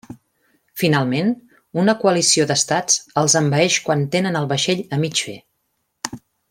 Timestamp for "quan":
3.89-4.05